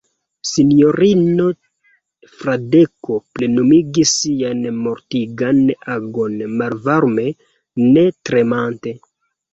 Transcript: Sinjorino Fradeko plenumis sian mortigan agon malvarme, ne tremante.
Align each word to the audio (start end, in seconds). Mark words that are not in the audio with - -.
Sinjorino 0.51 1.43
Fradeko 2.39 3.17
plenumis 3.35 4.15
sian 4.21 4.65
mortigan 4.87 5.63
agon 5.97 6.43
malvarme, 6.63 7.27
ne 7.85 8.07
tremante. 8.31 8.97